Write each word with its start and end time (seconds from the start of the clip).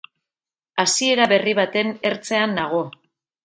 Hasiera 0.83 1.29
berri 1.33 1.55
baten 1.61 1.95
ertzean 2.13 2.59
nago. 2.61 2.85